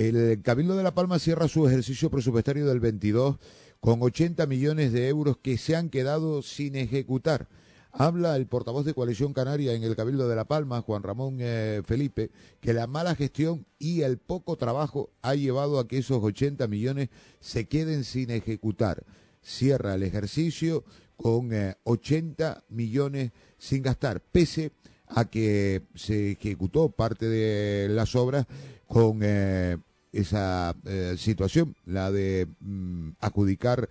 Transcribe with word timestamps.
El 0.00 0.40
Cabildo 0.40 0.78
de 0.78 0.82
La 0.82 0.94
Palma 0.94 1.18
cierra 1.18 1.46
su 1.46 1.68
ejercicio 1.68 2.08
presupuestario 2.08 2.66
del 2.66 2.80
22 2.80 3.36
con 3.80 4.00
80 4.00 4.46
millones 4.46 4.92
de 4.92 5.08
euros 5.08 5.36
que 5.36 5.58
se 5.58 5.76
han 5.76 5.90
quedado 5.90 6.40
sin 6.40 6.74
ejecutar. 6.74 7.48
Habla 7.92 8.34
el 8.36 8.46
portavoz 8.46 8.86
de 8.86 8.94
Coalición 8.94 9.34
Canaria 9.34 9.74
en 9.74 9.82
el 9.82 9.96
Cabildo 9.96 10.26
de 10.26 10.36
La 10.36 10.46
Palma, 10.46 10.80
Juan 10.80 11.02
Ramón 11.02 11.36
eh, 11.40 11.82
Felipe, 11.84 12.30
que 12.62 12.72
la 12.72 12.86
mala 12.86 13.14
gestión 13.14 13.66
y 13.78 14.00
el 14.00 14.16
poco 14.16 14.56
trabajo 14.56 15.10
ha 15.20 15.34
llevado 15.34 15.78
a 15.78 15.86
que 15.86 15.98
esos 15.98 16.24
80 16.24 16.66
millones 16.66 17.10
se 17.40 17.68
queden 17.68 18.04
sin 18.04 18.30
ejecutar. 18.30 19.04
Cierra 19.42 19.96
el 19.96 20.02
ejercicio 20.02 20.82
con 21.18 21.50
80 21.84 22.50
eh, 22.50 22.62
millones 22.70 23.32
sin 23.58 23.82
gastar, 23.82 24.22
pese 24.22 24.72
a 25.08 25.26
que 25.26 25.82
se 25.94 26.30
ejecutó 26.30 26.88
parte 26.88 27.28
de 27.28 27.90
las 27.90 28.14
obras 28.14 28.46
con 28.86 29.20
eh, 29.22 29.76
esa 30.12 30.74
situación, 31.16 31.76
la 31.84 32.10
de 32.10 32.48
mm, 32.60 33.10
adjudicar 33.20 33.88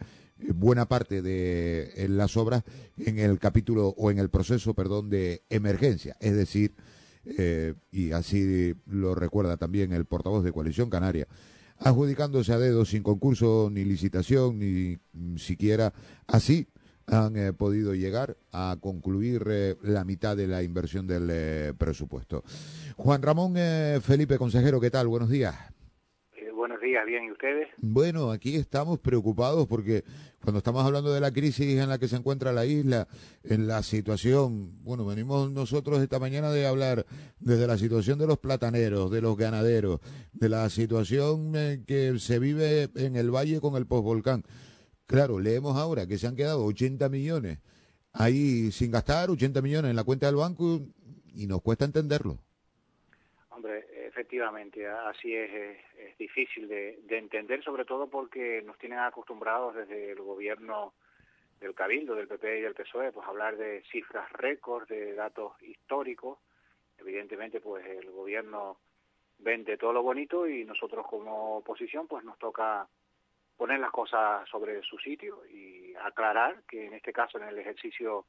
buena 0.54 0.88
parte 0.88 1.22
de 1.22 2.06
las 2.10 2.38
obras 2.38 2.64
en 2.98 3.20
el 3.20 3.40
capítulo 3.40 3.90
o 3.98 4.12
en 4.12 4.20
el 4.20 4.30
proceso, 4.30 4.74
perdón, 4.74 5.10
de 5.10 5.44
emergencia. 5.50 6.16
Es 6.20 6.36
decir, 6.36 6.76
eh, 7.26 7.76
y 7.92 8.12
así 8.12 8.76
lo 8.86 9.16
recuerda 9.16 9.58
también 9.58 9.92
el 9.92 10.06
portavoz 10.06 10.44
de 10.44 10.52
Coalición 10.52 10.90
Canaria, 10.90 11.28
adjudicándose 11.78 12.54
a 12.54 12.60
dedo 12.60 12.86
sin 12.86 13.04
concurso 13.04 13.70
ni 13.72 13.84
licitación, 13.84 14.60
ni 14.60 14.98
siquiera 15.38 15.94
así 16.28 16.68
han 17.06 17.36
eh, 17.38 17.54
podido 17.54 17.96
llegar 17.96 18.38
a 18.52 18.78
concluir 18.80 19.44
eh, 19.48 19.76
la 19.82 20.06
mitad 20.06 20.38
de 20.38 20.48
la 20.48 20.64
inversión 20.64 21.08
del 21.08 21.76
presupuesto. 21.76 22.44
Juan 22.98 23.22
Ramón 23.22 23.56
Felipe, 24.02 24.38
consejero, 24.38 24.80
¿qué 24.80 24.92
tal? 24.92 25.08
Buenos 25.08 25.30
días 25.30 25.56
bien, 27.06 27.26
¿y 27.26 27.32
ustedes? 27.32 27.68
Bueno, 27.78 28.32
aquí 28.32 28.56
estamos 28.56 29.00
preocupados 29.00 29.68
porque 29.68 30.04
cuando 30.42 30.60
estamos 30.60 30.86
hablando 30.86 31.14
de 31.14 31.20
la 31.20 31.32
crisis 31.32 31.80
en 31.80 31.90
la 31.90 31.98
que 31.98 32.08
se 32.08 32.16
encuentra 32.16 32.52
la 32.52 32.66
isla, 32.66 33.08
en 33.44 33.68
la 33.68 33.84
situación, 33.84 34.84
bueno, 34.84 35.06
venimos 35.06 35.52
nosotros 35.52 36.02
esta 36.02 36.20
mañana 36.20 36.52
de 36.52 36.66
hablar 36.66 37.06
desde 37.40 37.68
la 37.68 37.78
situación 37.78 38.20
de 38.20 38.28
los 38.28 38.40
plataneros, 38.40 39.12
de 39.12 39.22
los 39.22 39.38
ganaderos, 39.38 40.00
de 40.34 40.50
la 40.50 40.70
situación 40.70 41.54
eh, 41.56 41.84
que 41.86 42.18
se 42.20 42.40
vive 42.40 42.90
en 42.96 43.16
el 43.16 43.32
valle 43.34 43.60
con 43.60 43.76
el 43.76 43.86
postvolcán. 43.86 44.44
Claro, 45.06 45.40
leemos 45.40 45.78
ahora 45.78 46.08
que 46.08 46.18
se 46.18 46.28
han 46.28 46.36
quedado 46.36 46.64
80 46.66 47.10
millones 47.10 47.60
ahí 48.14 48.72
sin 48.72 48.92
gastar, 48.92 49.30
80 49.30 49.62
millones 49.62 49.90
en 49.90 49.96
la 49.96 50.04
cuenta 50.04 50.28
del 50.28 50.36
banco 50.36 50.82
y 51.34 51.48
nos 51.48 51.62
cuesta 51.62 51.86
entenderlo. 51.86 52.40
Efectivamente, 54.30 54.88
así 54.88 55.36
es, 55.36 55.80
es, 55.98 56.18
difícil 56.20 56.68
de, 56.68 57.00
entender, 57.10 57.64
sobre 57.64 57.84
todo 57.84 58.06
porque 58.08 58.62
nos 58.62 58.78
tienen 58.78 59.00
acostumbrados 59.00 59.74
desde 59.74 60.12
el 60.12 60.22
gobierno 60.22 60.94
del 61.60 61.74
Cabildo, 61.74 62.14
del 62.14 62.28
PP 62.28 62.60
y 62.60 62.62
del 62.62 62.76
PSOE, 62.76 63.12
pues 63.12 63.28
hablar 63.28 63.58
de 63.58 63.82
cifras 63.92 64.32
récords, 64.34 64.88
de 64.88 65.16
datos 65.16 65.60
históricos. 65.64 66.38
Evidentemente, 67.00 67.60
pues 67.60 67.84
el 67.88 68.12
gobierno 68.12 68.78
vende 69.40 69.78
todo 69.78 69.94
lo 69.94 70.04
bonito 70.04 70.48
y 70.48 70.64
nosotros 70.64 71.08
como 71.08 71.58
oposición, 71.58 72.08
pues 72.08 72.24
nos 72.24 72.38
toca 72.38 72.88
poner 73.58 73.80
las 73.80 73.92
cosas 73.92 74.48
sobre 74.48 74.84
su 74.84 75.00
sitio 75.00 75.44
y 75.48 75.96
aclarar 75.96 76.62
que 76.68 76.86
en 76.86 76.94
este 76.94 77.12
caso, 77.12 77.40
en 77.40 77.48
el 77.48 77.58
ejercicio 77.58 78.28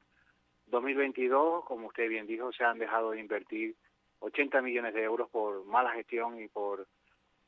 2022, 0.69 1.63
como 1.67 1.89
usted 1.89 2.09
bien 2.09 2.27
dijo, 2.27 2.53
se 2.53 2.65
han 2.65 2.79
dejado 2.79 3.11
de 3.11 3.21
invertir 3.21 3.77
80 4.21 4.63
millones 4.63 4.95
de 4.95 5.03
euros 5.03 5.29
por 5.31 5.65
mala 5.65 5.93
gestión 5.93 6.41
y 6.41 6.49
por 6.49 6.87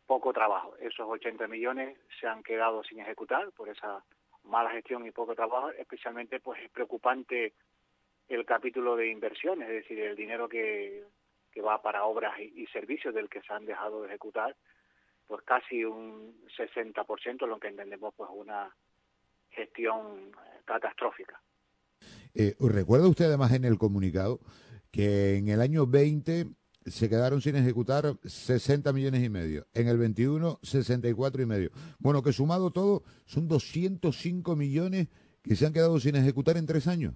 poco 0.06 0.32
trabajo. 0.32 0.74
Esos 0.80 1.06
80 1.08 1.46
millones 1.48 1.96
se 2.20 2.26
han 2.26 2.42
quedado 2.42 2.82
sin 2.84 3.00
ejecutar 3.00 3.50
por 3.52 3.68
esa 3.68 4.04
mala 4.44 4.70
gestión 4.70 5.06
y 5.06 5.10
poco 5.10 5.34
trabajo. 5.34 5.70
Especialmente 5.70 6.40
pues 6.40 6.60
es 6.62 6.70
preocupante 6.70 7.54
el 8.28 8.44
capítulo 8.44 8.96
de 8.96 9.08
inversiones, 9.08 9.68
es 9.68 9.74
decir, 9.82 10.00
el 10.00 10.16
dinero 10.16 10.48
que, 10.48 11.04
va 11.64 11.82
para 11.82 12.04
obras 12.04 12.38
y, 12.40 12.66
servicios 12.66 13.14
del 13.14 13.28
que 13.28 13.42
se 13.42 13.52
han 13.52 13.66
dejado 13.66 14.00
de 14.02 14.08
ejecutar, 14.08 14.56
pues 15.26 15.42
casi 15.44 15.84
un 15.84 16.34
60%, 16.56 17.46
lo 17.46 17.58
que 17.58 17.68
entendemos 17.68 18.14
pues 18.16 18.30
una 18.32 18.74
gestión 19.50 20.32
catastrófica. 20.64 21.40
Eh, 22.34 22.54
¿Recuerda 22.58 23.08
usted 23.08 23.26
además 23.26 23.52
en 23.52 23.66
el 23.66 23.76
comunicado 23.76 24.40
que 24.90 25.36
en 25.36 25.48
el 25.48 25.60
año 25.60 25.86
20 25.86 26.46
se 26.86 27.08
quedaron 27.08 27.40
sin 27.40 27.56
ejecutar 27.56 28.04
60 28.24 28.92
millones 28.92 29.22
y 29.22 29.28
medio. 29.28 29.66
En 29.74 29.88
el 29.88 29.98
21, 29.98 30.58
64 30.62 31.42
y 31.42 31.46
medio. 31.46 31.70
Bueno, 31.98 32.22
que 32.22 32.32
sumado 32.32 32.70
todo, 32.70 33.02
son 33.24 33.48
205 33.48 34.56
millones 34.56 35.08
que 35.42 35.56
se 35.56 35.66
han 35.66 35.72
quedado 35.72 35.98
sin 35.98 36.16
ejecutar 36.16 36.56
en 36.56 36.66
tres 36.66 36.86
años. 36.86 37.14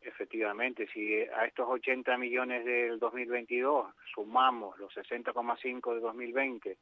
Efectivamente, 0.00 0.86
si 0.92 1.14
a 1.14 1.46
estos 1.46 1.66
80 1.68 2.16
millones 2.18 2.64
del 2.64 2.98
2022 2.98 3.86
sumamos 4.14 4.78
los 4.78 4.94
60,5 4.94 5.94
de 5.94 6.00
2020 6.00 6.78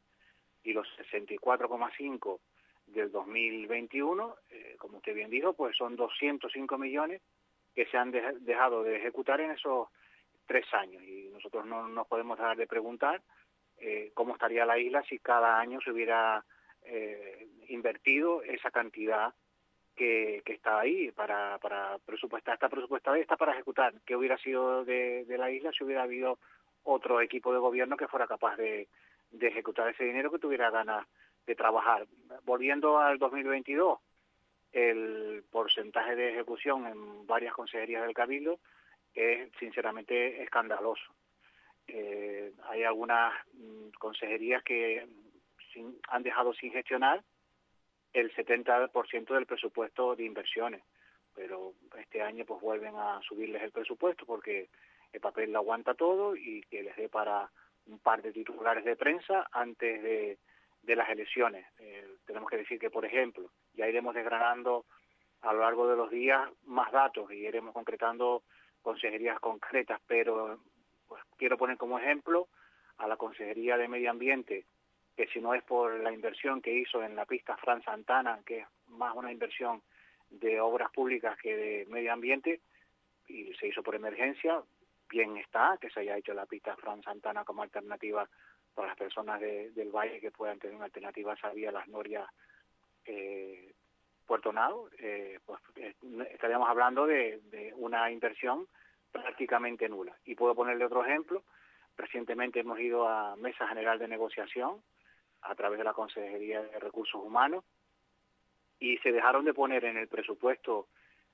y 0.64 0.72
los 0.72 0.86
64,5 0.98 2.38
del 2.86 3.10
2021, 3.10 4.36
eh, 4.50 4.76
como 4.78 4.98
usted 4.98 5.14
bien 5.14 5.30
dijo, 5.30 5.54
pues 5.54 5.76
son 5.76 5.96
205 5.96 6.78
millones 6.78 7.22
que 7.74 7.86
se 7.86 7.96
han 7.96 8.12
dejado 8.12 8.84
de 8.84 8.96
ejecutar 8.96 9.40
en 9.40 9.50
esos 9.50 9.88
tres 10.46 10.66
años 10.74 11.02
y 11.02 11.28
nosotros 11.32 11.66
no 11.66 11.88
nos 11.88 12.06
podemos 12.06 12.38
dejar 12.38 12.56
de 12.56 12.66
preguntar 12.66 13.22
eh, 13.78 14.12
cómo 14.14 14.34
estaría 14.34 14.66
la 14.66 14.78
isla 14.78 15.02
si 15.08 15.18
cada 15.18 15.58
año 15.58 15.80
se 15.80 15.90
hubiera 15.90 16.44
eh, 16.84 17.48
invertido 17.68 18.42
esa 18.42 18.70
cantidad 18.70 19.34
que, 19.96 20.42
que 20.44 20.54
está 20.54 20.80
ahí 20.80 21.10
para, 21.12 21.58
para 21.58 21.98
presupuestar, 22.04 22.54
está 22.54 22.68
presupuestada 22.68 23.18
y 23.18 23.22
está 23.22 23.36
para 23.36 23.52
ejecutar. 23.52 23.94
¿Qué 24.04 24.16
hubiera 24.16 24.36
sido 24.38 24.84
de, 24.84 25.24
la 25.28 25.50
isla 25.50 25.70
si 25.72 25.84
hubiera 25.84 26.02
habido 26.02 26.38
otro 26.82 27.20
equipo 27.20 27.52
de 27.52 27.58
gobierno 27.58 27.96
que 27.96 28.08
fuera 28.08 28.26
capaz 28.26 28.56
de 28.56 28.88
ejecutar 29.40 29.88
ese 29.88 30.04
dinero 30.04 30.30
que 30.30 30.38
tuviera 30.38 30.70
ganas 30.70 31.06
de 31.46 31.54
trabajar? 31.54 32.06
Volviendo 32.44 32.98
al 32.98 33.18
2022, 33.18 33.98
el 34.74 35.44
porcentaje 35.50 36.16
de 36.16 36.30
ejecución 36.30 36.86
en 36.86 37.26
varias 37.26 37.54
consejerías 37.54 38.02
del 38.02 38.14
Cabildo 38.14 38.58
es 39.14 39.50
sinceramente 39.58 40.42
escandaloso. 40.42 41.14
Eh, 41.86 42.52
hay 42.68 42.82
algunas 42.82 43.34
mm, 43.52 43.90
consejerías 43.98 44.62
que 44.62 45.06
han 46.08 46.22
dejado 46.22 46.54
sin 46.54 46.72
gestionar 46.72 47.22
el 48.12 48.32
70% 48.34 49.34
del 49.34 49.46
presupuesto 49.46 50.14
de 50.14 50.24
inversiones, 50.24 50.82
pero 51.34 51.74
este 51.98 52.22
año 52.22 52.44
pues 52.44 52.60
vuelven 52.60 52.94
a 52.96 53.20
subirles 53.22 53.62
el 53.62 53.72
presupuesto 53.72 54.24
porque 54.24 54.68
el 55.12 55.20
papel 55.20 55.52
lo 55.52 55.58
aguanta 55.58 55.94
todo 55.94 56.36
y 56.36 56.62
que 56.70 56.82
les 56.82 56.96
dé 56.96 57.08
para 57.08 57.50
un 57.86 57.98
par 57.98 58.22
de 58.22 58.32
titulares 58.32 58.84
de 58.84 58.96
prensa 58.96 59.48
antes 59.52 60.02
de, 60.02 60.38
las 60.96 61.08
elecciones. 61.08 61.66
Eh, 61.78 62.06
tenemos 62.24 62.48
que 62.48 62.58
decir 62.58 62.78
que, 62.78 62.90
por 62.90 63.04
ejemplo, 63.04 63.50
ya 63.74 63.88
iremos 63.88 64.14
desgranando 64.14 64.84
a 65.40 65.52
lo 65.52 65.60
largo 65.60 65.88
de 65.88 65.96
los 65.96 66.10
días 66.10 66.48
más 66.64 66.92
datos 66.92 67.30
y 67.32 67.46
iremos 67.46 67.74
concretando 67.74 68.44
consejerías 68.84 69.40
concretas, 69.40 70.00
pero 70.06 70.60
pues 71.08 71.22
quiero 71.38 71.56
poner 71.56 71.76
como 71.76 71.98
ejemplo 71.98 72.48
a 72.98 73.08
la 73.08 73.16
Consejería 73.16 73.76
de 73.76 73.88
Medio 73.88 74.10
Ambiente, 74.10 74.66
que 75.16 75.26
si 75.28 75.40
no 75.40 75.54
es 75.54 75.62
por 75.64 75.98
la 76.00 76.12
inversión 76.12 76.60
que 76.60 76.72
hizo 76.72 77.02
en 77.02 77.16
la 77.16 77.24
pista 77.24 77.56
Fran 77.56 77.82
Santana, 77.82 78.40
que 78.44 78.60
es 78.60 78.66
más 78.88 79.16
una 79.16 79.32
inversión 79.32 79.82
de 80.28 80.60
obras 80.60 80.90
públicas 80.90 81.36
que 81.40 81.56
de 81.56 81.86
medio 81.86 82.12
ambiente, 82.12 82.60
y 83.26 83.54
se 83.54 83.68
hizo 83.68 83.82
por 83.82 83.94
emergencia, 83.94 84.62
bien 85.08 85.36
está 85.38 85.78
que 85.80 85.90
se 85.90 86.00
haya 86.00 86.18
hecho 86.18 86.34
la 86.34 86.46
pista 86.46 86.76
Fran 86.76 87.02
Santana 87.02 87.44
como 87.44 87.62
alternativa 87.62 88.28
para 88.74 88.88
las 88.88 88.98
personas 88.98 89.40
del 89.40 89.90
valle 89.90 90.20
que 90.20 90.30
puedan 90.30 90.58
tener 90.58 90.76
una 90.76 90.86
alternativa 90.86 91.32
a 91.32 91.72
las 91.72 91.88
norias 91.88 92.28
eh, 93.06 93.72
Puerto 94.26 94.52
Nado, 94.52 94.88
eh, 94.98 95.38
pues 95.44 95.60
eh, 95.76 95.94
estaríamos 96.32 96.68
hablando 96.68 97.06
de, 97.06 97.72
una 97.76 98.10
inversión 98.10 98.66
prácticamente 99.12 99.88
nula. 99.88 100.16
Y 100.24 100.34
puedo 100.34 100.54
ponerle 100.54 100.84
otro 100.84 101.04
ejemplo. 101.04 101.42
Recientemente 101.96 102.60
hemos 102.60 102.80
ido 102.80 103.08
a 103.08 103.36
Mesa 103.36 103.68
General 103.68 103.98
de 103.98 104.08
Negociación 104.08 104.82
a 105.42 105.54
través 105.54 105.78
de 105.78 105.84
la 105.84 105.92
Consejería 105.92 106.62
de 106.62 106.80
Recursos 106.80 107.22
Humanos 107.22 107.64
y 108.80 108.98
se 108.98 109.12
dejaron 109.12 109.44
de 109.44 109.54
poner 109.54 109.84
en 109.84 109.96
el 109.96 110.08
presupuesto 110.08 110.88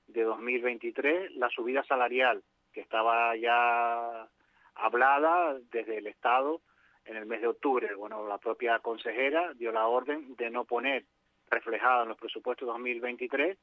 de 0.07 0.23
2023 0.23 1.31
la 1.35 1.49
subida 1.49 1.83
salarial 1.83 2.43
que 2.73 2.81
estaba 2.81 3.35
ya 3.35 4.27
hablada 4.75 5.57
desde 5.71 5.97
el 5.97 6.07
Estado 6.07 6.61
en 7.05 7.17
el 7.17 7.25
mes 7.25 7.41
de 7.41 7.47
octubre. 7.47 7.93
Bueno, 7.95 8.27
la 8.27 8.37
propia 8.37 8.79
consejera 8.79 9.53
dio 9.53 9.71
la 9.71 9.87
orden 9.87 10.35
de 10.35 10.49
no 10.49 10.65
poner 10.65 11.05
reflejada 11.51 12.03
en 12.03 12.09
los 12.09 12.17
presupuestos 12.17 12.67
2023 12.67 13.57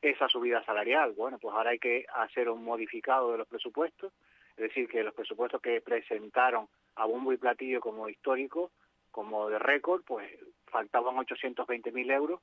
esa 0.00 0.28
subida 0.28 0.64
salarial. 0.64 1.12
Bueno, 1.12 1.38
pues 1.38 1.54
ahora 1.54 1.70
hay 1.70 1.78
que 1.78 2.06
hacer 2.14 2.48
un 2.48 2.64
modificado 2.64 3.32
de 3.32 3.38
los 3.38 3.48
presupuestos, 3.48 4.12
es 4.56 4.68
decir, 4.68 4.88
que 4.88 5.02
los 5.02 5.14
presupuestos 5.14 5.60
que 5.60 5.80
presentaron 5.80 6.68
a 6.94 7.04
bombo 7.04 7.32
y 7.32 7.36
platillo 7.36 7.80
como 7.80 8.08
histórico 8.08 8.70
como 9.10 9.48
de 9.48 9.58
récord, 9.58 10.02
pues 10.04 10.30
faltaban 10.66 11.16
820.000 11.16 12.12
euros 12.12 12.40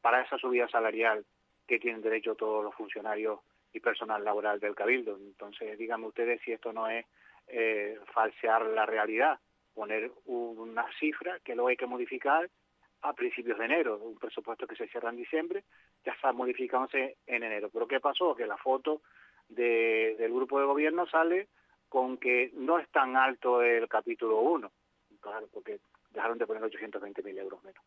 para 0.00 0.22
esa 0.22 0.36
subida 0.36 0.68
salarial 0.68 1.24
que 1.66 1.78
tienen 1.78 2.02
derecho 2.02 2.34
todos 2.34 2.64
los 2.64 2.74
funcionarios 2.74 3.40
y 3.72 3.80
personal 3.80 4.24
laboral 4.24 4.58
del 4.58 4.74
Cabildo. 4.74 5.16
Entonces, 5.16 5.78
díganme 5.78 6.06
ustedes 6.06 6.40
si 6.42 6.52
esto 6.52 6.72
no 6.72 6.88
es 6.88 7.06
eh, 7.46 7.98
falsear 8.12 8.66
la 8.66 8.84
realidad, 8.84 9.38
poner 9.74 10.10
una 10.24 10.86
cifra 10.98 11.38
que 11.40 11.54
luego 11.54 11.68
hay 11.68 11.76
que 11.76 11.86
modificar 11.86 12.50
a 13.02 13.12
principios 13.12 13.58
de 13.58 13.64
enero, 13.64 13.98
un 13.98 14.18
presupuesto 14.18 14.66
que 14.66 14.76
se 14.76 14.88
cierra 14.88 15.10
en 15.10 15.16
diciembre, 15.16 15.64
ya 16.04 16.12
está 16.12 16.32
modificándose 16.32 17.16
en 17.26 17.42
enero. 17.42 17.70
Pero 17.72 17.86
¿qué 17.86 18.00
pasó? 18.00 18.34
Que 18.34 18.46
la 18.46 18.56
foto 18.56 19.02
de, 19.48 20.16
del 20.18 20.32
grupo 20.32 20.58
de 20.58 20.66
gobierno 20.66 21.06
sale 21.06 21.48
con 21.88 22.18
que 22.18 22.50
no 22.54 22.78
es 22.78 22.88
tan 22.90 23.16
alto 23.16 23.62
el 23.62 23.88
capítulo 23.88 24.40
1, 24.40 24.70
claro, 25.20 25.48
porque 25.52 25.80
dejaron 26.10 26.38
de 26.38 26.46
poner 26.46 26.62
820 26.62 27.22
mil 27.22 27.38
euros 27.38 27.62
menos. 27.64 27.82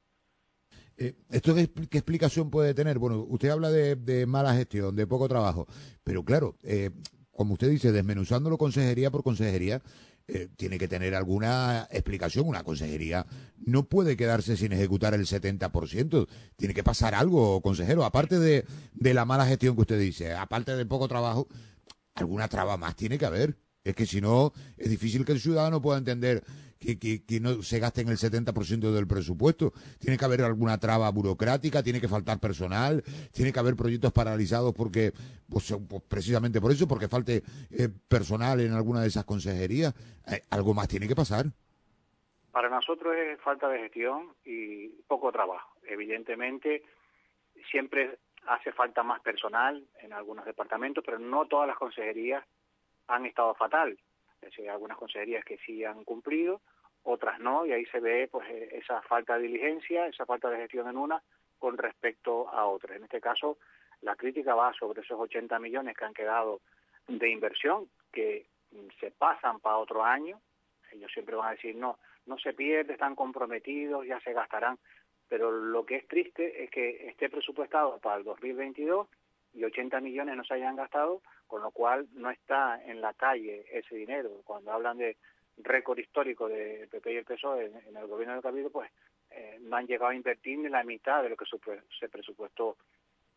Eh, 0.97 1.13
¿Esto 1.29 1.53
qué, 1.55 1.61
explicación 1.61 2.49
puede 2.49 2.73
tener? 2.73 2.99
Bueno, 2.99 3.19
usted 3.27 3.49
habla 3.49 3.69
de, 3.69 4.25
mala 4.25 4.53
gestión, 4.53 4.95
de 4.95 5.07
poco 5.07 5.27
trabajo, 5.27 5.67
pero 6.03 6.23
claro, 6.23 6.55
eh, 6.63 6.89
como 7.31 7.53
usted 7.53 7.69
dice, 7.69 7.91
desmenuzándolo 7.91 8.57
consejería 8.57 9.09
por 9.11 9.23
consejería, 9.23 9.81
eh, 10.27 10.50
tiene 10.56 10.77
que 10.77 10.88
tener 10.88 11.15
alguna 11.15 11.88
explicación. 11.91 12.47
Una 12.47 12.63
consejería 12.63 13.25
no 13.57 13.83
puede 13.83 14.18
quedarse 14.18 14.57
sin 14.57 14.71
ejecutar 14.71 15.13
el 15.13 15.25
70%. 15.25 16.27
Tiene 16.56 16.73
que 16.73 16.83
pasar 16.83 17.15
algo, 17.15 17.62
consejero. 17.62 18.06
Aparte 18.06 18.39
de, 18.39 18.65
de 18.94 19.13
la 19.13 19.25
mala 19.25 19.45
gestión 19.45 19.75
que 19.75 19.81
usted 19.81 20.00
dice, 20.00 20.33
aparte 20.33 20.75
del 20.75 20.88
poco 20.88 21.07
trabajo, 21.07 21.47
alguna 22.15 22.47
traba 22.47 22.77
más 22.77 22.95
tiene 22.95 23.18
que 23.18 23.25
haber. 23.25 23.57
Es 23.83 23.95
que 23.95 24.06
si 24.06 24.22
no, 24.22 24.51
es 24.78 24.89
difícil 24.89 25.25
que 25.25 25.31
el 25.31 25.39
ciudadano 25.39 25.81
pueda 25.81 25.98
entender 25.98 26.44
que, 26.81 27.39
no 27.39 27.62
se 27.62 27.80
gaste 27.80 28.01
en 28.01 28.10
el 28.10 28.18
70% 28.18 28.92
del 28.92 29.07
presupuesto. 29.07 29.72
Tiene 30.00 30.18
que 30.18 30.25
haber 30.25 30.42
alguna 30.42 30.80
traba 30.80 31.10
burocrática, 31.12 31.83
tiene 31.83 32.01
que 32.01 32.07
faltar 32.07 32.39
personal, 32.39 33.04
tiene 33.33 33.54
que 33.54 33.60
haber 33.60 33.75
proyectos 33.75 34.12
paralizados 34.12 34.74
porque, 34.74 35.13
pues, 35.50 35.74
pues 35.88 36.01
precisamente 36.07 36.60
por 36.60 36.72
eso, 36.72 36.88
porque 36.88 37.07
falte 37.07 37.44
eh, 37.72 37.89
personal 38.07 38.60
en 38.60 38.74
alguna 38.74 39.01
de 39.01 39.07
esas 39.07 39.25
consejerías. 39.25 39.94
Eh, 40.28 40.42
algo 40.50 40.74
más 40.74 40.88
tiene 40.88 41.07
que 41.07 41.16
pasar. 41.16 41.45
Para 42.51 42.69
nosotros 42.69 43.16
es 43.16 43.39
falta 43.42 43.69
de 43.69 43.80
gestión 43.80 44.33
y 44.44 44.89
poco 45.07 45.31
trabajo. 45.31 45.75
Evidentemente, 45.88 46.83
siempre 47.69 48.19
hace 48.48 48.72
falta 48.74 49.04
más 49.04 49.22
personal 49.22 49.83
en 50.01 50.13
algunos 50.13 50.45
departamentos, 50.45 51.04
pero 51.06 51.19
no 51.19 51.45
todas 51.45 51.68
las 51.68 51.78
consejerías 51.78 52.44
han 53.11 53.25
estado 53.25 53.53
fatal. 53.55 53.97
Es 54.35 54.49
decir, 54.49 54.69
algunas 54.69 54.97
consejerías 54.97 55.45
que 55.45 55.57
sí 55.59 55.83
han 55.83 56.03
cumplido, 56.03 56.61
otras 57.03 57.39
no, 57.39 57.65
y 57.65 57.71
ahí 57.71 57.85
se 57.85 57.99
ve 57.99 58.27
pues 58.31 58.47
eh, 58.49 58.69
esa 58.73 59.01
falta 59.03 59.37
de 59.37 59.43
diligencia, 59.43 60.07
esa 60.07 60.25
falta 60.25 60.49
de 60.49 60.57
gestión 60.57 60.87
en 60.87 60.97
una 60.97 61.21
con 61.59 61.77
respecto 61.77 62.49
a 62.49 62.65
otras. 62.65 62.97
En 62.97 63.03
este 63.03 63.21
caso, 63.21 63.57
la 64.01 64.15
crítica 64.15 64.55
va 64.55 64.73
sobre 64.73 65.01
esos 65.01 65.19
80 65.19 65.59
millones 65.59 65.95
que 65.95 66.05
han 66.05 66.13
quedado 66.13 66.61
de 67.07 67.29
inversión, 67.29 67.87
que 68.11 68.47
se 68.99 69.11
pasan 69.11 69.59
para 69.59 69.77
otro 69.77 70.03
año. 70.03 70.39
Ellos 70.91 71.11
siempre 71.13 71.35
van 71.35 71.49
a 71.49 71.51
decir, 71.51 71.75
no, 71.75 71.99
no 72.25 72.37
se 72.37 72.53
pierde, 72.53 72.93
están 72.93 73.15
comprometidos, 73.15 74.05
ya 74.05 74.19
se 74.21 74.33
gastarán. 74.33 74.77
Pero 75.27 75.51
lo 75.51 75.85
que 75.85 75.97
es 75.97 76.07
triste 76.07 76.63
es 76.63 76.69
que 76.69 77.07
esté 77.07 77.29
presupuestado 77.29 77.99
para 77.99 78.17
el 78.17 78.23
2022 78.23 79.07
y 79.53 79.63
80 79.63 80.01
millones 80.01 80.35
no 80.35 80.43
se 80.43 80.53
hayan 80.55 80.75
gastado, 80.75 81.21
con 81.51 81.63
lo 81.63 81.71
cual 81.71 82.07
no 82.13 82.30
está 82.30 82.81
en 82.86 83.01
la 83.01 83.13
calle 83.13 83.65
ese 83.74 83.94
dinero. 83.94 84.39
Cuando 84.45 84.71
hablan 84.71 84.98
de 84.98 85.18
récord 85.57 86.00
histórico 86.00 86.48
de 86.48 86.88
PP 86.89 87.12
y 87.12 87.18
el 87.18 87.25
PSOE 87.25 87.65
en, 87.65 87.98
el 87.98 88.07
gobierno 88.07 88.36
del 88.36 88.42
Cabildo, 88.42 88.69
pues 88.69 88.89
eh, 89.31 89.57
no 89.59 89.75
han 89.75 89.86
llegado 89.86 90.12
a 90.12 90.15
invertir 90.15 90.59
ni 90.59 90.69
la 90.69 90.86
mitad 90.86 91.21
de 91.21 91.27
lo 91.27 91.36
que 91.36 91.44
se 92.00 92.07
presupuestó 92.07 92.77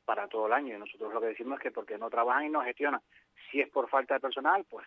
para 0.04 0.28
todo 0.28 0.46
el 0.46 0.52
año. 0.52 0.76
Y 0.76 0.78
nosotros 0.78 1.12
lo 1.12 1.20
que 1.20 1.26
decimos 1.26 1.58
es 1.58 1.62
que 1.64 1.70
porque 1.72 1.98
no 1.98 2.08
trabajan 2.08 2.44
y 2.44 2.50
no 2.50 2.62
gestionan. 2.62 3.00
Si 3.50 3.60
es 3.60 3.68
por 3.68 3.88
falta 3.88 4.14
de 4.14 4.20
personal, 4.20 4.64
pues 4.70 4.86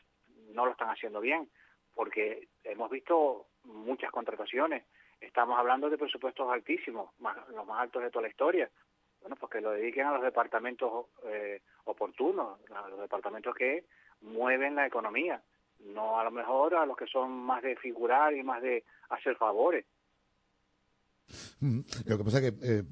no 0.53 0.63
lo 0.63 0.71
están 0.71 0.89
haciendo 0.89 1.19
bien, 1.19 1.49
porque 1.93 2.47
hemos 2.63 2.89
visto 2.89 3.47
muchas 3.65 4.09
contrataciones. 4.09 4.85
Estamos 5.19 5.59
hablando 5.59 5.89
de 5.89 5.97
presupuestos 5.97 6.49
altísimos, 6.49 7.11
los 7.49 7.67
más 7.67 7.81
altos 7.81 8.03
de 8.03 8.09
toda 8.09 8.21
la 8.21 8.29
historia 8.29 8.71
bueno, 9.27 9.35
pues 9.41 9.51
que 9.51 9.59
lo 9.59 9.71
dediquen 9.71 10.07
a 10.07 10.13
los 10.13 10.21
departamentos 10.21 11.07
eh, 11.25 11.59
oportunos, 11.83 12.59
a 12.73 12.87
los 12.87 13.01
departamentos 13.01 13.53
que 13.53 13.83
mueven 14.21 14.75
la 14.75 14.87
economía, 14.87 15.41
no 15.81 16.17
a 16.17 16.23
lo 16.23 16.31
mejor 16.31 16.75
a 16.75 16.85
los 16.85 16.95
que 16.95 17.07
son 17.07 17.31
más 17.31 17.61
de 17.61 17.75
figurar 17.75 18.33
y 18.33 18.41
más 18.41 18.61
de 18.61 18.85
hacer 19.09 19.35
favores. 19.35 19.85
Lo 22.05 22.17
que 22.17 22.23
pasa 22.23 22.41
que, 22.41 22.53
eh, 22.61 22.83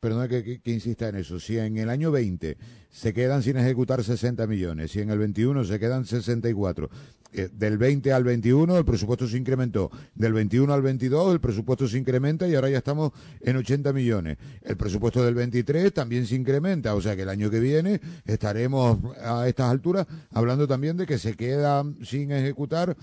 perdona 0.00 0.28
que, 0.28 0.60
insista 0.64 1.08
en 1.08 1.16
eso, 1.16 1.38
si 1.38 1.58
en 1.58 1.76
el 1.76 1.88
año 1.88 2.10
20 2.10 2.56
se 2.90 3.12
quedan 3.12 3.42
sin 3.42 3.56
ejecutar 3.56 4.02
60 4.02 4.46
millones, 4.46 4.90
si 4.90 5.00
en 5.00 5.10
el 5.10 5.18
21 5.18 5.64
se 5.64 5.78
quedan 5.78 6.04
64, 6.04 6.90
eh, 7.32 7.48
del 7.52 7.78
20 7.78 8.12
al 8.12 8.24
21 8.24 8.78
el 8.78 8.84
presupuesto 8.84 9.26
se 9.26 9.36
incrementó, 9.36 9.90
del 10.14 10.32
21 10.32 10.72
al 10.72 10.82
22 10.82 11.34
el 11.34 11.40
presupuesto 11.40 11.88
se 11.88 11.98
incrementa 11.98 12.48
y 12.48 12.54
ahora 12.54 12.70
ya 12.70 12.78
estamos 12.78 13.12
en 13.40 13.56
80 13.56 13.92
millones. 13.92 14.38
El 14.62 14.76
presupuesto 14.76 15.24
del 15.24 15.34
23 15.34 15.92
también 15.92 16.26
se 16.26 16.34
incrementa, 16.36 16.94
o 16.94 17.00
sea 17.00 17.16
que 17.16 17.22
el 17.22 17.28
año 17.28 17.50
que 17.50 17.60
viene 17.60 18.00
estaremos 18.24 18.98
a 19.20 19.48
estas 19.48 19.70
alturas 19.70 20.06
hablando 20.30 20.66
también 20.66 20.96
de 20.96 21.06
que 21.06 21.18
se 21.18 21.34
quedan 21.34 21.96
sin 22.04 22.32
ejecutar. 22.32 22.96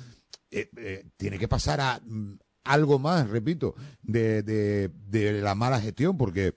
Eh, 0.54 0.70
eh, 0.76 1.06
tiene 1.16 1.40
que 1.40 1.48
pasar 1.48 1.80
a 1.80 2.02
mm, 2.06 2.34
algo 2.64 3.00
más, 3.00 3.30
repito, 3.30 3.76
de, 4.02 4.44
de, 4.44 4.90
de 5.08 5.42
la 5.42 5.56
mala 5.56 5.80
gestión, 5.82 6.18
porque 6.18 6.54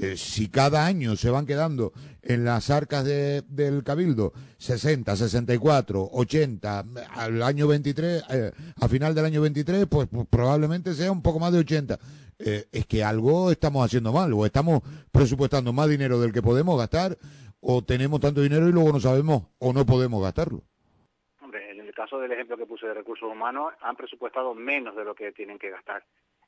eh, 0.00 0.16
si 0.16 0.48
cada 0.48 0.86
año 0.86 1.16
se 1.16 1.30
van 1.30 1.46
quedando 1.46 1.92
en 2.22 2.44
las 2.44 2.70
arcas 2.70 3.04
de, 3.04 3.42
del 3.48 3.82
Cabildo 3.82 4.32
60, 4.58 5.16
64, 5.16 6.10
80, 6.12 6.84
al 7.14 7.42
año 7.42 7.66
23, 7.66 8.22
eh, 8.30 8.52
a 8.76 8.88
final 8.88 9.14
del 9.14 9.24
año 9.24 9.40
23, 9.40 9.86
pues, 9.86 10.08
pues, 10.08 10.26
probablemente 10.30 10.94
sea 10.94 11.10
un 11.10 11.22
poco 11.22 11.40
más 11.40 11.52
de 11.52 11.58
80. 11.58 11.98
Eh, 12.38 12.68
es 12.70 12.86
que 12.86 13.02
algo 13.02 13.50
estamos 13.50 13.84
haciendo 13.84 14.12
mal, 14.12 14.32
o 14.32 14.46
estamos 14.46 14.82
presupuestando 15.10 15.72
más 15.72 15.88
dinero 15.88 16.20
del 16.20 16.32
que 16.32 16.42
podemos 16.42 16.78
gastar, 16.78 17.18
o 17.60 17.82
tenemos 17.82 18.20
tanto 18.20 18.40
dinero 18.40 18.68
y 18.68 18.72
luego 18.72 18.92
no 18.92 19.00
sabemos 19.00 19.44
o 19.58 19.72
no 19.72 19.84
podemos 19.84 20.22
gastarlo 20.22 20.62
caso 21.98 22.20
del 22.20 22.30
ejemplo 22.30 22.56
que 22.56 22.64
puse 22.64 22.86
de 22.86 22.94
recursos 22.94 23.28
humanos, 23.28 23.74
han 23.80 23.96
presupuestado 23.96 24.54
menos 24.54 24.94
de 24.94 25.04
lo 25.04 25.16
que 25.16 25.32
tienen 25.32 25.58
que 25.58 25.68
gastar. 25.68 26.04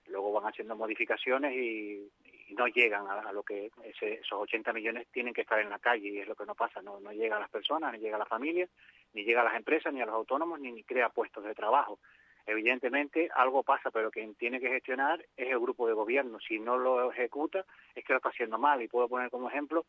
Luego 0.07 0.31
van 0.31 0.47
haciendo 0.47 0.77
modificaciones 0.77 1.53
y, 1.57 2.09
no 2.57 2.67
llegan 2.67 3.07
a, 3.07 3.33
lo 3.33 3.45
que 3.45 3.71
esos 3.85 4.33
80 4.33 4.73
millones 4.73 5.07
tienen 5.13 5.33
que 5.33 5.43
estar 5.43 5.61
en 5.61 5.71
la 5.71 5.79
calle 5.79 6.09
y 6.09 6.19
es 6.19 6.27
lo 6.27 6.35
que 6.35 6.45
no 6.45 6.57
pasa. 6.57 6.83
No, 6.83 6.99
llega 7.13 7.37
a 7.37 7.41
las 7.41 7.51
personas, 7.51 7.93
ni 7.93 8.01
llega 8.01 8.17
a 8.17 8.19
las 8.19 8.29
familias, 8.29 8.69
ni 9.13 9.23
llega 9.23 9.41
a 9.41 9.45
las 9.45 9.55
empresas, 9.55 9.93
ni 9.93 10.01
a 10.01 10.07
los 10.07 10.15
autónomos, 10.17 10.59
ni, 10.59 10.73
ni 10.73 10.83
crea 10.83 11.11
puestos 11.11 11.45
de 11.45 11.55
trabajo. 11.55 12.01
Evidentemente 12.47 13.29
algo 13.35 13.63
pasa, 13.63 13.93
pero 13.93 14.11
quien 14.11 14.35
tiene 14.35 14.59
que 14.59 14.69
gestionar 14.69 15.25
es 15.37 15.49
el 15.49 15.61
grupo 15.61 15.87
de 15.87 15.95
gobierno. 15.95 16.41
Si 16.41 16.59
no 16.59 16.77
lo 16.77 17.13
ejecuta, 17.13 17.65
es 17.95 18.05
que 18.05 18.13
lo 18.13 18.17
está 18.17 18.31
haciendo 18.31 18.59
mal. 18.59 18.83
Y 18.83 18.89
puedo 18.89 19.09
poner 19.09 19.31
como 19.31 19.49
ejemplo 19.49 19.87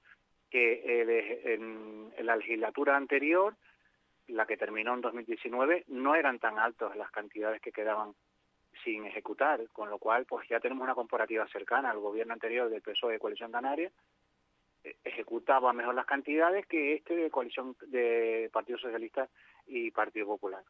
que 0.51 1.53
en 1.53 2.25
la 2.25 2.35
legislatura 2.35 2.95
anterior 2.95 3.55
la 4.31 4.45
que 4.45 4.57
terminó 4.57 4.93
en 4.93 5.01
2019, 5.01 5.85
no 5.87 6.15
eran 6.15 6.39
tan 6.39 6.57
altas 6.57 6.95
las 6.95 7.11
cantidades 7.11 7.61
que 7.61 7.71
quedaban 7.71 8.13
sin 8.83 9.05
ejecutar, 9.05 9.67
con 9.71 9.89
lo 9.89 9.99
cual 9.99 10.25
pues 10.25 10.47
ya 10.49 10.59
tenemos 10.59 10.83
una 10.83 10.95
comparativa 10.95 11.47
cercana 11.47 11.91
al 11.91 11.99
gobierno 11.99 12.33
anterior 12.33 12.69
del 12.69 12.81
PSOE 12.81 13.13
de 13.13 13.19
Coalición 13.19 13.51
Canaria, 13.51 13.91
eh, 14.83 14.95
ejecutaba 15.03 15.73
mejor 15.73 15.95
las 15.95 16.05
cantidades 16.05 16.65
que 16.65 16.95
este 16.95 17.15
de 17.15 17.29
coalición 17.29 17.75
de 17.87 18.49
Partido 18.51 18.79
Socialista 18.79 19.29
y 19.67 19.91
Partido 19.91 20.25
Popular. 20.25 20.63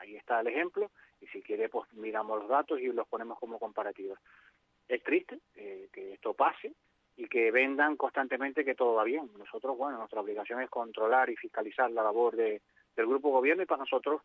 Ahí 0.00 0.16
está 0.16 0.40
el 0.40 0.48
ejemplo 0.48 0.90
y 1.20 1.26
si 1.28 1.42
quiere 1.42 1.68
pues 1.68 1.92
miramos 1.94 2.38
los 2.38 2.48
datos 2.48 2.80
y 2.80 2.86
los 2.86 3.08
ponemos 3.08 3.38
como 3.38 3.58
comparativos. 3.58 4.18
Es 4.88 5.02
triste 5.02 5.38
eh, 5.56 5.88
que 5.92 6.14
esto 6.14 6.34
pase 6.34 6.72
y 7.16 7.26
que 7.28 7.50
vendan 7.50 7.96
constantemente 7.96 8.64
que 8.64 8.74
todo 8.74 8.94
va 8.94 9.04
bien. 9.04 9.30
Nosotros, 9.38 9.76
bueno, 9.76 9.98
nuestra 9.98 10.20
obligación 10.20 10.60
es 10.60 10.68
controlar 10.68 11.30
y 11.30 11.36
fiscalizar 11.36 11.90
la 11.90 12.02
labor 12.02 12.36
de, 12.36 12.60
del 12.96 13.06
grupo 13.06 13.30
gobierno 13.30 13.62
y 13.62 13.66
para 13.66 13.80
nosotros 13.80 14.22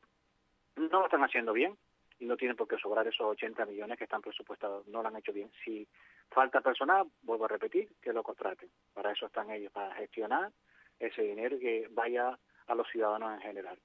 no 0.75 0.99
lo 0.99 1.05
están 1.05 1.23
haciendo 1.23 1.53
bien 1.53 1.77
y 2.19 2.25
no 2.25 2.35
tienen 2.35 2.57
por 2.57 2.67
qué 2.67 2.77
sobrar 2.77 3.07
esos 3.07 3.27
80 3.27 3.65
millones 3.65 3.97
que 3.97 4.03
están 4.03 4.21
presupuestados, 4.21 4.85
no 4.87 5.01
lo 5.01 5.07
han 5.07 5.15
hecho 5.15 5.31
bien. 5.31 5.49
Si 5.63 5.87
falta 6.29 6.61
personal, 6.61 7.07
vuelvo 7.21 7.45
a 7.45 7.49
repetir, 7.49 7.89
que 8.01 8.13
lo 8.13 8.23
contraten. 8.23 8.69
Para 8.93 9.11
eso 9.11 9.25
están 9.25 9.49
ellos, 9.51 9.71
para 9.71 9.95
gestionar 9.95 10.51
ese 10.99 11.21
dinero 11.21 11.57
que 11.59 11.87
vaya 11.91 12.37
a 12.67 12.75
los 12.75 12.87
ciudadanos 12.89 13.33
en 13.35 13.39
general. 13.39 13.79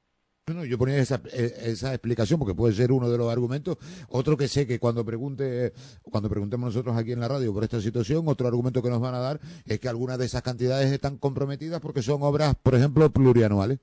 Bueno, 0.46 0.64
yo 0.66 0.76
ponía 0.76 0.98
esa, 0.98 1.22
eh, 1.32 1.54
esa 1.62 1.94
explicación 1.94 2.38
porque 2.38 2.54
puede 2.54 2.74
ser 2.74 2.92
uno 2.92 3.08
de 3.08 3.16
los 3.16 3.32
argumentos. 3.32 3.78
Otro 4.10 4.36
que 4.36 4.46
sé 4.46 4.66
que 4.66 4.78
cuando 4.78 5.02
pregunte, 5.02 5.72
cuando 6.02 6.28
preguntemos 6.28 6.66
nosotros 6.66 6.96
aquí 6.98 7.12
en 7.12 7.20
la 7.20 7.28
radio 7.28 7.54
por 7.54 7.64
esta 7.64 7.80
situación, 7.80 8.24
otro 8.26 8.46
argumento 8.46 8.82
que 8.82 8.90
nos 8.90 9.00
van 9.00 9.14
a 9.14 9.20
dar 9.20 9.40
es 9.64 9.80
que 9.80 9.88
algunas 9.88 10.18
de 10.18 10.26
esas 10.26 10.42
cantidades 10.42 10.92
están 10.92 11.16
comprometidas 11.16 11.80
porque 11.80 12.02
son 12.02 12.22
obras, 12.22 12.56
por 12.56 12.74
ejemplo, 12.74 13.08
plurianuales. 13.10 13.78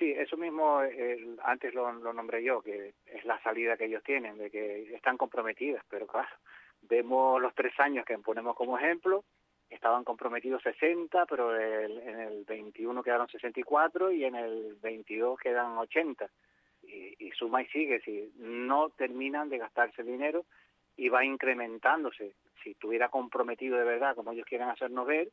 Sí, 0.00 0.12
eso 0.16 0.38
mismo 0.38 0.80
antes 1.44 1.74
lo, 1.74 1.92
nombré 1.92 2.42
yo, 2.42 2.62
que 2.62 2.94
es 3.04 3.24
la 3.26 3.38
salida 3.42 3.76
que 3.76 3.84
ellos 3.84 4.02
tienen, 4.02 4.38
de 4.38 4.50
que 4.50 4.94
están 4.94 5.18
comprometidas, 5.18 5.84
pero 5.90 6.06
claro, 6.06 6.30
vemos 6.80 7.38
los 7.38 7.54
tres 7.54 7.78
años 7.78 8.06
que 8.06 8.16
ponemos 8.16 8.56
como 8.56 8.78
ejemplo, 8.78 9.24
estaban 9.68 10.02
comprometidos 10.04 10.62
60, 10.62 11.26
pero 11.26 11.54
en 11.54 12.18
el 12.18 12.44
21 12.46 13.02
quedaron 13.02 13.28
64 13.28 14.10
y 14.10 14.24
en 14.24 14.36
el 14.36 14.76
22 14.80 15.38
quedan 15.38 15.76
80. 15.76 16.30
Y, 16.82 17.26
y 17.26 17.30
suma 17.32 17.60
y 17.60 17.66
sigue, 17.66 18.00
si 18.00 18.32
no 18.38 18.88
terminan 18.88 19.50
de 19.50 19.58
gastarse 19.58 20.00
el 20.00 20.08
dinero 20.08 20.46
y 20.96 21.10
va 21.10 21.26
incrementándose. 21.26 22.36
Si 22.64 22.70
estuviera 22.70 23.10
comprometido 23.10 23.76
de 23.76 23.84
verdad, 23.84 24.16
como 24.16 24.32
ellos 24.32 24.46
quieren 24.46 24.70
hacernos 24.70 25.06
ver, 25.06 25.28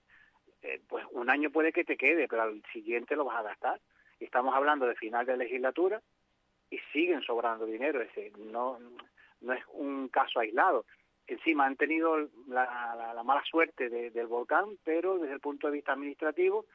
eh, 0.61 0.81
pues 0.89 1.05
un 1.11 1.29
año 1.29 1.51
puede 1.51 1.71
que 1.71 1.85
te 1.85 1.95
quede, 1.95 2.27
pero 2.27 2.41
al 2.41 2.61
siguiente 2.73 3.15
lo 3.15 3.23
vas 3.23 3.37
a 3.37 3.43
gastar. 3.43 3.79
Estamos 4.19 4.53
hablando 4.55 4.85
de 4.85 4.95
final 4.95 5.25
de 5.25 5.37
legislatura 5.37 6.01
y 6.69 6.79
siguen 6.91 7.21
sobrando 7.21 7.65
dinero. 7.65 8.01
Es 8.01 8.37
no, 8.37 8.79
no 9.41 9.53
es 9.53 9.63
un 9.73 10.09
caso 10.09 10.39
aislado 10.39 10.85
encima 11.27 11.65
han 11.65 11.75
tenido 11.75 12.17
la, 12.47 13.13
la, 13.13 13.23
mala 13.23 13.43
suerte 13.43 13.89
del 13.89 14.27
volcán, 14.27 14.77
pero 14.83 15.19
desde 15.19 15.33
el 15.33 15.39
punto 15.41 15.67
de 15.67 15.73
vista 15.73 15.91
administrativo 15.91 16.65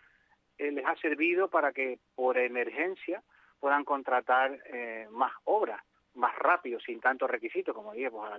eh, 0.59 0.71
les 0.71 0.85
ha 0.85 0.95
servido 0.97 1.49
para 1.49 1.73
que 1.73 1.99
por 2.15 2.39
emergencia 2.39 3.23
puedan 3.59 3.85
contratar 3.85 4.61
eh, 4.67 5.09
más 5.11 5.33
obras, 5.45 5.81
más 6.15 6.37
rápido, 6.39 6.79
sin 6.81 7.01
tanto 7.01 7.27
requisito, 7.27 7.73
como 7.73 7.93
dije, 7.93 8.11
pues 8.11 8.31
a 8.31 8.39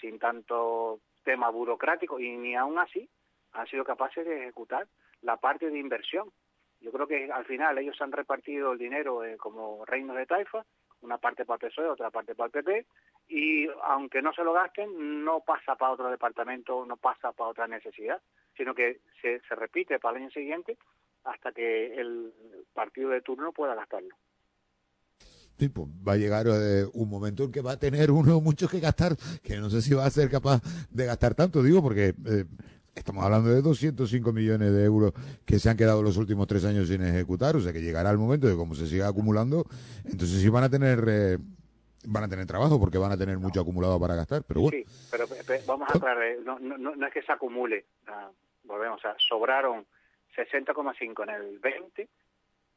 sin 0.00 0.18
tanto 0.18 1.00
tema 1.24 1.50
burocrático, 1.50 2.20
y 2.20 2.36
ni 2.36 2.54
aún 2.54 2.78
así 2.78 3.08
han 3.52 3.66
sido 3.66 3.84
capaces 3.84 4.24
de 4.24 4.42
ejecutar 4.42 4.86
la 5.22 5.36
parte 5.36 5.70
de 5.70 5.78
inversión. 5.78 6.30
Yo 6.82 6.90
creo 6.90 7.06
que 7.06 7.30
al 7.30 7.44
final 7.44 7.78
ellos 7.78 8.00
han 8.00 8.12
repartido 8.12 8.72
el 8.72 8.78
dinero 8.78 9.24
eh, 9.24 9.36
como 9.36 9.84
reinos 9.84 10.16
de 10.16 10.26
taifa, 10.26 10.64
una 11.02 11.18
parte 11.18 11.44
para 11.44 11.66
el 11.66 11.70
PSOE, 11.70 11.88
otra 11.88 12.10
parte 12.10 12.34
para 12.34 12.46
el 12.46 12.52
PP, 12.52 12.86
y 13.28 13.68
aunque 13.84 14.20
no 14.20 14.32
se 14.32 14.44
lo 14.44 14.52
gasten, 14.52 15.24
no 15.24 15.40
pasa 15.40 15.76
para 15.76 15.92
otro 15.92 16.10
departamento, 16.10 16.84
no 16.84 16.96
pasa 16.96 17.32
para 17.32 17.50
otra 17.50 17.66
necesidad, 17.68 18.20
sino 18.56 18.74
que 18.74 19.00
se, 19.20 19.40
repite 19.50 19.98
para 19.98 20.16
el 20.16 20.24
año 20.24 20.32
siguiente 20.32 20.76
hasta 21.24 21.52
que 21.52 21.94
el 21.94 22.32
partido 22.72 23.10
de 23.10 23.22
turno 23.22 23.52
pueda 23.52 23.74
gastarlo. 23.74 24.14
Sí, 25.58 25.68
pues 25.68 25.86
va 26.06 26.14
a 26.14 26.16
llegar 26.16 26.46
eh, 26.48 26.84
un 26.94 27.08
momento 27.08 27.44
en 27.44 27.52
que 27.52 27.60
va 27.60 27.72
a 27.72 27.78
tener 27.78 28.10
uno 28.10 28.40
mucho 28.40 28.68
que 28.68 28.80
gastar, 28.80 29.12
que 29.42 29.56
no 29.56 29.70
sé 29.70 29.82
si 29.82 29.94
va 29.94 30.06
a 30.06 30.10
ser 30.10 30.28
capaz 30.28 30.60
de 30.90 31.06
gastar 31.06 31.34
tanto, 31.34 31.62
digo, 31.62 31.80
porque 31.80 32.14
eh, 32.26 32.44
estamos 32.94 33.24
hablando 33.24 33.50
de 33.50 33.62
205 33.62 34.32
millones 34.32 34.72
de 34.72 34.84
euros 34.84 35.12
que 35.44 35.58
se 35.58 35.70
han 35.70 35.76
quedado 35.76 36.02
los 36.02 36.16
últimos 36.16 36.46
tres 36.46 36.64
años 36.64 36.88
sin 36.88 37.02
ejecutar, 37.02 37.56
o 37.56 37.60
sea 37.60 37.72
que 37.72 37.80
llegará 37.80 38.10
el 38.10 38.18
momento 38.18 38.46
de 38.46 38.56
como 38.56 38.74
se 38.74 38.86
siga 38.86 39.08
acumulando, 39.08 39.64
entonces 40.04 40.40
sí 40.40 40.48
van 40.48 40.64
a 40.64 40.70
tener 40.70 41.04
eh, 41.08 41.38
van 42.04 42.24
a 42.24 42.28
tener 42.28 42.46
trabajo 42.46 42.78
porque 42.78 42.98
van 42.98 43.12
a 43.12 43.16
tener 43.16 43.38
mucho 43.38 43.60
acumulado 43.60 43.98
para 44.00 44.14
gastar, 44.14 44.42
pero 44.44 44.60
bueno. 44.60 44.78
Sí, 44.78 45.08
pero, 45.10 45.26
vamos 45.66 45.88
a 45.88 45.96
aclarar, 45.96 46.36
no, 46.44 46.58
no, 46.58 46.76
no, 46.78 47.06
es 47.06 47.12
que 47.12 47.22
se 47.22 47.32
acumule, 47.32 47.86
volvemos, 48.64 49.04
a 49.04 49.14
sobraron 49.18 49.86
60,5 50.36 51.22
en 51.24 51.30
el 51.30 51.58
20, 51.58 52.08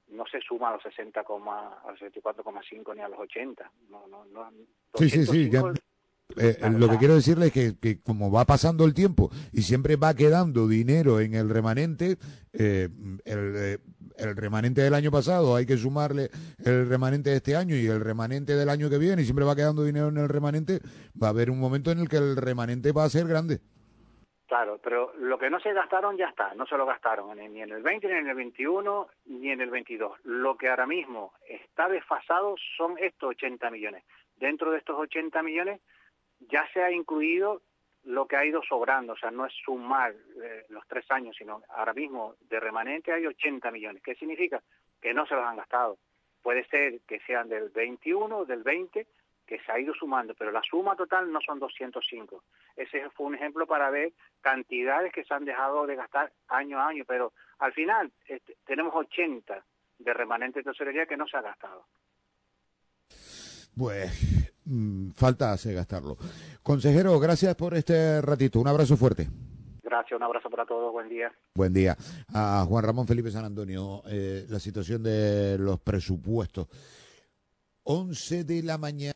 no 0.09 0.25
se 0.27 0.39
suma 0.41 0.69
a 0.69 0.73
los 0.73 0.83
60, 0.83 1.19
a 1.19 1.91
los 1.91 1.99
64,5 1.99 2.95
ni 2.95 3.01
a 3.01 3.07
los 3.07 3.19
80. 3.19 3.71
No, 3.89 4.07
no, 4.07 4.25
no, 4.25 4.51
sí, 4.95 5.09
sí, 5.09 5.25
sí. 5.25 5.49
Eh, 6.37 6.57
lo 6.77 6.89
que 6.89 6.97
quiero 6.97 7.15
decirle 7.15 7.47
es 7.47 7.53
que, 7.53 8.01
como 8.01 8.31
va 8.31 8.45
pasando 8.45 8.85
el 8.85 8.93
tiempo 8.93 9.29
y 9.53 9.61
siempre 9.61 9.95
va 9.95 10.13
quedando 10.13 10.67
dinero 10.67 11.19
en 11.19 11.33
el 11.33 11.49
remanente, 11.49 12.17
eh, 12.53 12.89
el, 13.25 13.53
eh, 13.55 13.77
el, 14.17 14.35
remanente 14.35 14.81
del 14.81 14.93
año 14.93 15.11
pasado 15.11 15.55
hay 15.55 15.65
que 15.65 15.77
sumarle 15.77 16.29
el 16.63 16.87
remanente 16.87 17.29
de 17.29 17.37
este 17.37 17.55
año 17.55 17.75
y 17.75 17.85
el 17.87 18.01
remanente 18.01 18.55
del 18.55 18.69
año 18.69 18.89
que 18.89 18.97
viene 18.97 19.21
y 19.21 19.25
siempre 19.25 19.45
va 19.45 19.55
quedando 19.55 19.83
dinero 19.83 20.09
en 20.09 20.17
el 20.17 20.29
remanente, 20.29 20.79
va 21.21 21.27
a 21.27 21.31
haber 21.31 21.49
un 21.49 21.59
momento 21.59 21.91
en 21.91 21.99
el 21.99 22.09
que 22.09 22.17
el 22.17 22.35
remanente 22.35 22.91
va 22.91 23.03
a 23.03 23.09
ser 23.09 23.27
grande. 23.27 23.59
Claro, 24.47 24.79
pero 24.83 25.11
lo 25.17 25.39
que 25.39 25.49
no 25.49 25.59
se 25.59 25.73
gastaron 25.73 26.17
ya 26.17 26.27
está, 26.27 26.53
no 26.53 26.67
se 26.67 26.77
lo 26.77 26.85
gastaron 26.85 27.35
ni 27.35 27.61
en 27.61 27.71
el 27.71 27.81
20, 27.81 28.07
ni 28.07 28.13
en 28.13 28.27
el 28.27 28.35
21, 28.35 29.07
ni 29.25 29.49
en 29.49 29.59
el 29.59 29.71
22. 29.71 30.19
Lo 30.23 30.55
que 30.55 30.69
ahora 30.69 30.85
mismo 30.85 31.33
está 31.47 31.89
desfasado 31.89 32.55
son 32.77 32.95
estos 32.99 33.31
80 33.31 33.71
millones. 33.71 34.03
Dentro 34.37 34.69
de 34.69 34.77
estos 34.77 34.99
80 34.99 35.41
millones 35.41 35.81
ya 36.39 36.67
se 36.73 36.83
ha 36.83 36.91
incluido 36.91 37.61
lo 38.03 38.27
que 38.27 38.35
ha 38.35 38.45
ido 38.45 38.61
sobrando, 38.61 39.13
o 39.13 39.17
sea, 39.17 39.31
no 39.31 39.45
es 39.45 39.53
sumar 39.53 40.13
eh, 40.13 40.65
los 40.69 40.87
tres 40.87 41.09
años, 41.09 41.35
sino 41.37 41.63
ahora 41.69 41.93
mismo 41.93 42.35
de 42.41 42.59
remanente 42.59 43.11
hay 43.11 43.25
80 43.25 43.71
millones. 43.71 44.03
¿Qué 44.03 44.15
significa? 44.15 44.61
Que 45.01 45.13
no 45.13 45.25
se 45.25 45.35
los 45.35 45.43
han 45.43 45.57
gastado. 45.57 45.97
Puede 46.43 46.65
ser 46.67 47.01
que 47.07 47.19
sean 47.21 47.49
del 47.49 47.69
21, 47.69 48.45
del 48.45 48.61
20, 48.61 49.07
que 49.45 49.59
se 49.59 49.71
ha 49.71 49.79
ido 49.79 49.93
sumando, 49.93 50.35
pero 50.35 50.51
la 50.51 50.61
suma 50.61 50.95
total 50.95 51.31
no 51.31 51.39
son 51.41 51.59
205. 51.59 52.43
Ese 52.75 53.09
fue 53.11 53.27
un 53.27 53.35
ejemplo 53.35 53.65
para 53.65 53.89
ver 53.89 54.13
cantidades 54.41 55.11
que 55.11 55.23
se 55.23 55.33
han 55.33 55.45
dejado 55.45 55.87
de 55.87 55.95
gastar 55.95 56.31
año 56.47 56.79
a 56.79 56.87
año, 56.87 57.05
pero 57.07 57.33
al 57.59 57.73
final 57.73 58.11
este, 58.27 58.57
tenemos 58.65 58.93
80 58.93 59.63
de 59.97 60.13
remanente 60.13 60.59
de 60.59 60.71
tesorería 60.71 61.05
que 61.05 61.17
no 61.17 61.27
se 61.27 61.37
ha 61.37 61.41
gastado. 61.41 61.85
Pues 63.77 64.53
Mm, 64.65 65.11
falta 65.11 65.51
hace 65.51 65.73
gastarlo. 65.73 66.17
Consejero, 66.63 67.19
gracias 67.19 67.55
por 67.55 67.75
este 67.75 68.21
ratito. 68.21 68.59
Un 68.59 68.67
abrazo 68.67 68.97
fuerte. 68.97 69.27
Gracias, 69.83 70.17
un 70.17 70.23
abrazo 70.23 70.49
para 70.49 70.65
todos. 70.65 70.91
Buen 70.91 71.07
día. 71.09 71.31
Buen 71.53 71.71
día. 71.71 71.95
A 72.33 72.65
Juan 72.67 72.83
Ramón 72.83 73.07
Felipe 73.07 73.29
San 73.31 73.45
Antonio, 73.45 74.01
eh, 74.07 74.45
la 74.49 74.59
situación 74.59 75.03
de 75.03 75.57
los 75.59 75.79
presupuestos. 75.79 76.67
11 77.83 78.43
de 78.43 78.63
la 78.63 78.79
mañana. 78.79 79.13